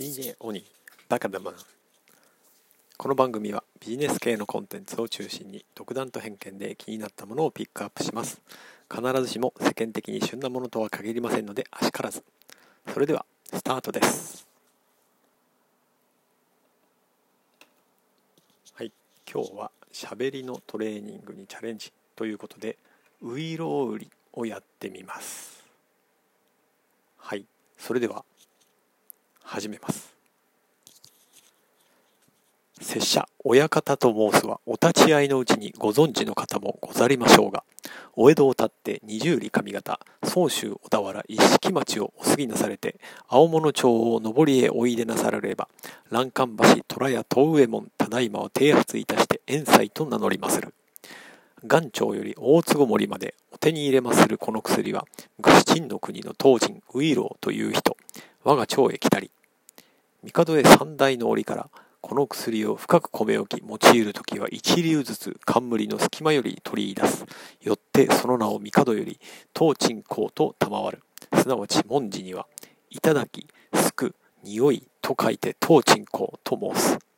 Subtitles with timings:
[0.00, 0.64] PJ オニー
[1.10, 1.54] バカだマン
[2.96, 8.40] この番組はビジネス系のコンテンツを中心に独断と偏見で気になったものをピックアップします。
[8.90, 12.24] 必ずしも世間的に旬なものとは限りませんのであしからず。
[12.88, 14.46] それではスタートです。
[18.72, 18.92] はい。
[19.30, 22.78] 今日はしゃべりのトレーニングにチャレンジということで
[23.20, 25.62] ウイロウリをやってみます。
[27.18, 27.44] はい。
[27.76, 28.24] それでは
[29.50, 30.14] 始めます。
[32.80, 37.64] 拙者親方と申すはお立ち会いのうちにご存知の方もござりましょうが
[38.14, 45.68] お江戸を立って二十里上方総州小田原一色町をお過ぎなされて青物町を上りへおいでなさられば
[46.10, 50.74] 欄干橋虎屋東上門ただいまを提発いたして遠斎と名乗りまする。
[51.62, 55.04] 元朝より大坪森までお手に入れまするこの薬は
[55.38, 57.98] 昔陳の国の当人ウイローという人
[58.44, 59.30] 我が町へ来たり
[60.24, 61.70] 帝へ三大の折から
[62.02, 67.26] この薬を深く米置き用いる時は一流ずつ冠の隙間より取り出す。
[67.62, 69.20] よってその名を帝より
[69.52, 71.02] 当鎮公と賜る。
[71.34, 72.46] すなわち文字には
[72.90, 77.09] 「いただき」「すく」「匂い」と書いて当鎮公と申す。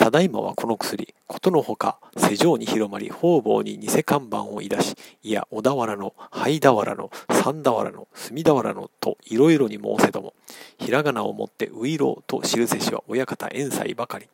[0.00, 10.32] ただいまはこの薬、ことのほか、世上に広まり、方々に偽看板をいだし、いや、小田原の、灰俵の、三俵の、隅俵の、と、いろいろに申せども、
[10.78, 14.26] ひらがなをもって、ういろうと記せしは親方遠斎ばかり。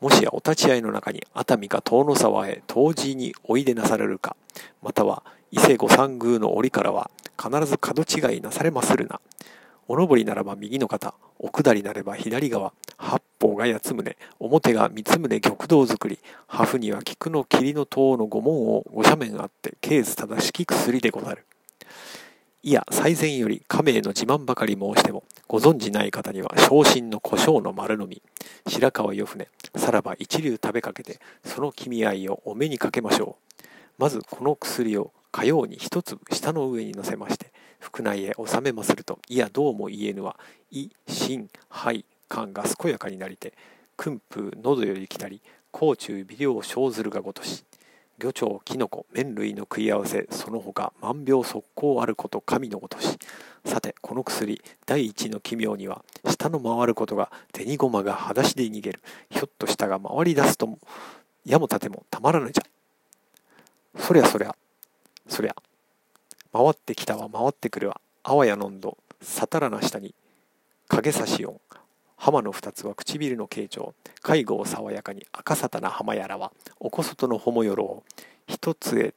[0.00, 4.36] もしやお立ち会いの中に熱海か遠野沢へ当時においでなされるか、
[4.82, 9.20] または伊勢御三宮の折からは必ず角違いなされまするな。
[9.86, 21.44] お上りならば右の肩、お下りなれば左側、八方が八つ宗、表が三つ宗玉堂作り、破風には菊の霧の塔の五門を五斜面あって、ケース正しき薬でござる。
[22.62, 28.22] いや、最前より亀への自慢ばかり申しても、ご存じない方には、昇進の胡椒の丸のみ、
[28.66, 33.62] 白川よ船、さらば一流食べかけて、その君合いをお目にかけましょう。
[33.98, 37.52] まずこの薬を火曜に一粒下の上に乗せまして、
[37.92, 40.38] 腹内へ収めますると、いやどうも言えぬは、
[40.70, 43.52] 胃、心、肺、肝が健やかになりて、
[43.96, 47.64] 訓風、喉より来たり、甲虫、微量、生ずるがごとし、
[48.18, 53.18] 魚鳥、キノコ、麺類の食い合わせ、その他万病速攻あること神のごとし。
[53.66, 59.00] さて、この薬、第一の奇妙には、下の回ることが、銭駒が裸足で逃げる。
[59.30, 60.78] ひょっと下が回り出すとも、
[61.44, 64.00] 矢も盾もたまらぬじゃ。
[64.00, 64.54] そりゃそりゃ、
[65.28, 65.54] そりゃ。
[66.54, 68.00] 回ってきたは回ってくるわ。
[68.22, 70.14] あわやのんど、さたらな下に、
[70.86, 71.60] 影差し音。
[72.16, 73.92] 浜の二つは唇の形状。
[74.22, 78.02] 介護を爽やかに赤さたな浜やらは、おこそとのほもよろを、
[78.46, 79.14] 一つへ、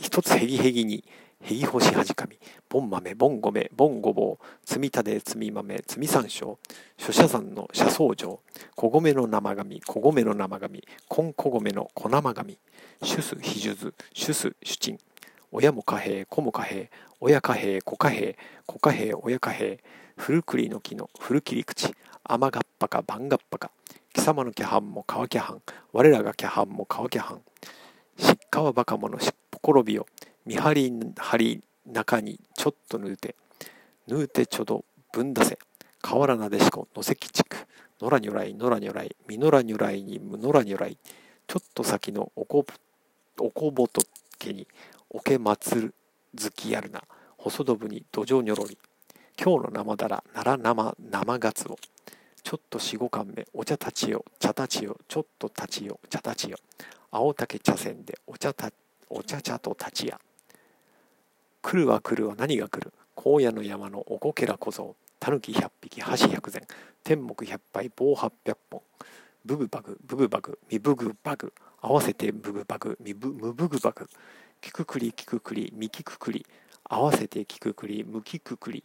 [0.00, 1.02] 一つへぎへぎに、
[1.40, 2.38] へぎ干しはじかみ、
[2.68, 6.56] ぼん豆、ぼん米、ぼんごぼう、つみたでつみ豆、つみ山椒、
[6.96, 8.40] 諸社山の車窓城、
[8.76, 12.56] 小米の生紙、小米の生紙、こん小米の小生紙、
[13.02, 14.98] 主す非術、主す主鎮、
[15.52, 16.90] 親も貨幣、子も貨幣、
[17.20, 18.36] 親貨幣、子貨幣、
[18.66, 19.80] 子貨幣、親貨幣、
[20.16, 23.70] 古栗の木の古切り口、甘がっぱか番がっぱか、
[24.12, 25.62] 貴様のキャハンも川キャハン、
[25.92, 27.42] 我らがキャハンも川キャハン、
[28.18, 30.06] しっかわばかものしっぽ転びを、
[30.44, 33.36] 見張り張り中にちょっと縫うて、
[34.08, 35.58] 縫うてちょどぶんだせ、
[36.02, 37.56] 河原なでしこ、野関地区、
[38.00, 40.98] 野良如来、野良如来、みのら如来にむのら如来、
[41.46, 42.64] ちょっと先のおこ
[43.38, 44.02] おこぼと
[44.38, 44.66] けに、
[45.10, 45.94] おけまつる
[46.34, 47.02] ずきやるな、
[47.38, 48.76] 細どぶに土壌にょろり、
[49.40, 51.78] 今日の生だら、奈良生生がつお、
[52.42, 56.58] ちょっと四五貫目、お茶立ちよ、茶立ちよ、ちょっと立ちよ、茶立ちよ、
[57.10, 58.70] 青竹茶筅でお茶た、
[59.08, 60.20] お茶茶と立ちや。
[61.62, 62.92] 来るは来るは何が来る？
[63.16, 66.66] 荒野の山のおこけら小僧、たぬき百匹、箸百膳、
[67.02, 68.82] 天目百杯、棒八百本、
[69.44, 74.08] ブグバグ、ブグバグ、ミブグバグ、合わせてブグバグ、ミブムブグバグ、
[74.60, 76.46] キククリキククリ、ミキククリ、
[76.84, 78.84] 合わせてキククリ、ムキククリ、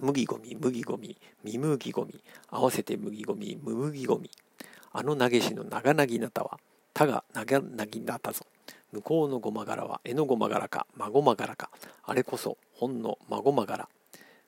[0.00, 2.20] 麦ゴミ、麦ゴミ、ミ麦ゴミ、
[2.50, 4.30] 合わせて麦ゴミ、ム麦ゴミ。
[4.92, 6.58] あの投げしの長なぎなたは、
[6.92, 8.44] たが長なぎなたぞ。
[8.92, 11.70] 向こうのごま柄は、えのごま柄か、まごま柄か。
[12.04, 13.88] あれこそ、ほんのまごま柄。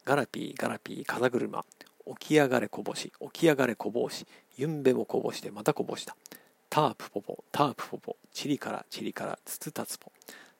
[0.05, 1.65] ガラピー、ガラピー、風車。
[2.21, 4.25] 起き上がれこぼし、起き上がれこぼし。
[4.57, 6.17] ゆんべもこぼして、またこぼした。
[6.71, 8.17] タープポポ、タープポポ。
[8.33, 10.13] チリからチリからつつたつぽ。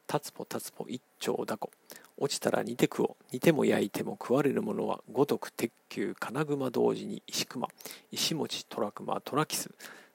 [0.07, 1.71] たつぽたつぽ一丁だこ。
[2.17, 3.25] 落ちたら煮て食おう。
[3.33, 7.69] 煮ても焼いても食われるものは五徳鉄球金熊同時に石熊。
[8.11, 9.71] 石持虎熊虎キス。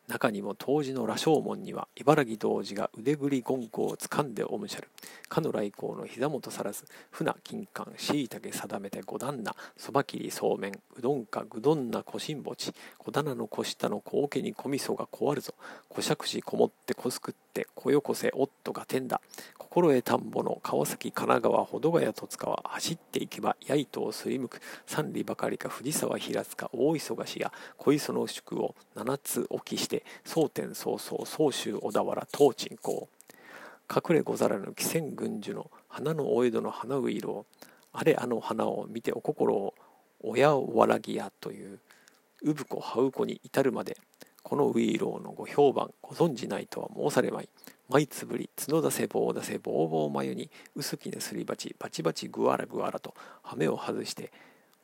[0.08, 4.90] 中にも当時の羅生門には茨城童子が腕振り言語をつかんでおむしゃる。
[5.30, 6.86] かの来光の膝元さらず。
[7.12, 10.74] 船金柑しいたけ定めて五段なそば切りそうめん。
[10.98, 15.54] うどんかぐどんなこしんぼち小棚の小下の小桶に小味噌が壊るぞ。
[15.90, 19.22] 小しゃくしこもってこすくってこよこせおっとがてんだ。
[19.74, 33.08] 心得田んぼの川崎神奈川保土ヶ谷戸塚は走っていけばやいとをすりむく三里ばかりか藤沢平塚大忙しや小磯の宿を七つ置きして蒼天早々総州小田原東鎮公。
[33.90, 37.46] 隠れござらぬ汽船軍樹の花のお江戸の花う色を
[37.94, 39.74] あれあの花を見てお心を
[40.22, 41.80] 親わらぎやという
[42.44, 43.96] 産子羽う子に至るまで
[44.52, 47.48] このウイローのご評判ご存じないとは申されまい
[47.88, 53.14] 舞つぶり角出せ棒出せぼうぼう眉に薄きねすり鉢バチバチぐわらぐわらと
[53.44, 54.30] 羽目を外して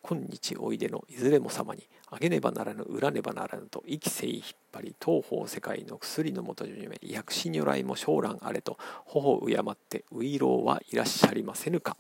[0.01, 11.97] 今日おいでのいずれも様にあげねばならぬ裏ねばならぬと生きせい引っ張り東方世界の薬のもとじめ薬師如来も将来あれと頬を敬ってウイローはいらっしゃりませぬか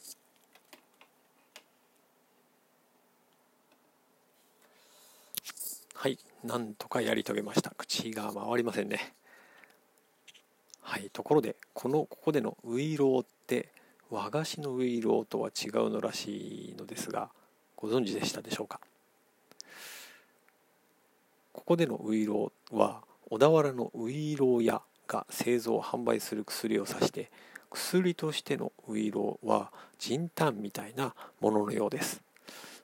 [5.95, 7.71] はいなんとかやり遂げました。
[7.77, 9.13] 口が回りませんね。
[10.81, 11.09] はい。
[11.11, 13.69] ところでこのここでのウイローって
[14.09, 17.29] 和菓子のウイローとは違うのらしいのですが
[17.75, 18.79] ご存知でしたでしょうか？
[21.51, 27.29] ここでのウイローは小田原のウイロー屋が製造販売する薬を指して
[27.69, 32.21] 薬としてのウイローは人炭みたいなもののようです。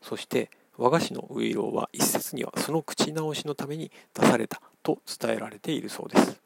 [0.02, 6.42] そして和菓子のウイローは一説にはその口直しのために出されたと伝えられているそうです。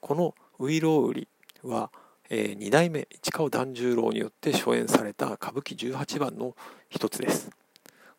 [0.00, 1.28] このウイロー売り
[1.62, 1.90] は、
[2.28, 6.54] えー、2代目市川團十郎によって初演された歌舞伎18番の
[6.88, 7.50] 一つです。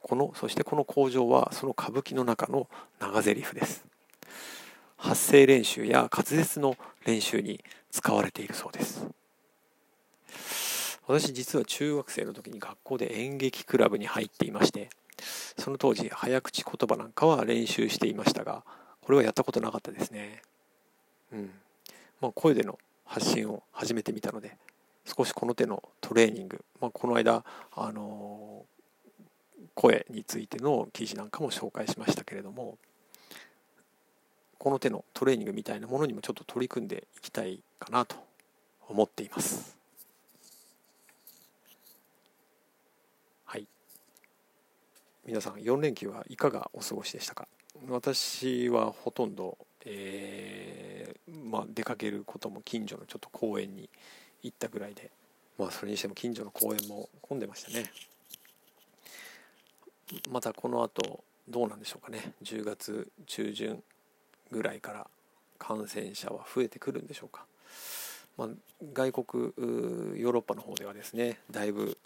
[0.02, 2.68] このそしてこの工場はその歌舞伎の中の
[3.00, 3.86] 長台詞です。
[4.98, 6.76] 発声練習や滑舌の
[7.06, 9.08] 練習に使われているそうです。
[11.08, 14.90] 私実は中学生の時に学校で演劇クラブに入っていまして
[15.58, 18.64] その当時早口言葉なんかは練習していましたが
[19.02, 20.42] これはやったことなかったですね
[21.32, 21.52] うん
[22.22, 24.58] まあ声での発信を始めてみたので
[25.06, 28.66] 少しこの手のトレーニング、まあ、この間あの
[29.74, 32.78] 声についての記事なんかも紹介しましたけれども
[34.58, 38.18] この手のトレーニングみたいなものにもちょっと取り組んでいきたいかなと
[38.90, 39.77] 思っています。
[45.28, 47.50] 皆さん4連休はいかがお過ごしでしたか？
[47.90, 53.90] 私はほとんど、えー、まあ、出かけることも近所のちょっと公園に
[54.42, 55.12] 行ったぐらいで
[55.60, 57.92] まあそれにしても近所の公園も混んでましたね。
[60.32, 62.32] またこの後どうなんでしょうかね。
[62.44, 63.84] 10月中旬
[64.50, 65.08] ぐらいから
[65.60, 67.46] 感染者は増えてくるんでしょうか、
[68.38, 68.48] まあ、
[68.94, 71.98] 外国ヨーロッパの方ではですねだいぶ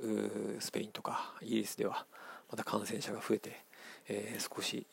[0.59, 2.07] スペインとかイギリスでは
[2.51, 3.61] また感染者が増えて、
[4.07, 4.85] えー、少し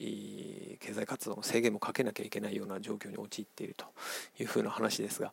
[0.81, 3.85] 経済活動の制限もかけなきゃいけないような状況に陥っていると
[4.39, 5.33] いうふうな話ですが、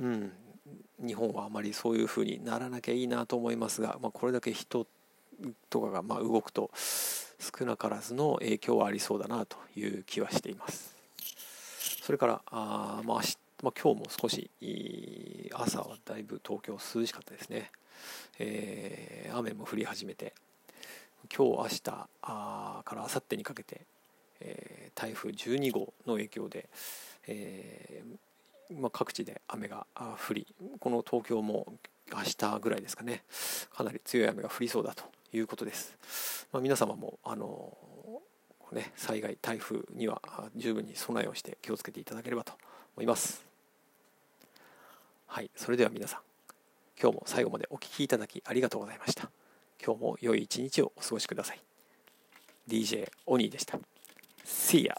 [0.00, 0.32] うん、
[1.04, 4.86] 日本はあまりそういうふうにならなきゃいいなと思いますが、まあ、これだけ人
[5.70, 10.96] とかがま動くと少なからずの影響はありそうだなという気はしています。
[12.02, 13.20] それからあ、まあ
[13.62, 14.50] まあ、今日も少し
[15.52, 17.70] 朝はだいぶ東京涼しかったですね、
[18.38, 20.32] えー、雨も降り始めて
[21.34, 23.82] 今日明日あから明後日にかけて、
[24.40, 26.68] えー、台風12号の影響で、
[27.26, 29.86] えー、まあ、各地で雨が
[30.28, 30.46] 降り
[30.80, 31.72] この東京も
[32.12, 33.22] 明日ぐらいですかね
[33.72, 35.96] かなり強い雨が降りそうだということです、
[36.52, 37.76] まあ、皆様もあの
[38.72, 40.20] ね、災害台風には
[40.54, 42.52] 十分に備えをして気をつけていただければと
[42.96, 43.46] 思います。
[45.26, 46.20] はいそれでは皆さん
[47.00, 49.30] 今日も最後までお聴きいただきありがとうございました。
[49.84, 51.60] 今日も良い一日をお過ごしください。
[52.68, 53.78] DJ オニーでした。
[54.44, 54.94] See ya!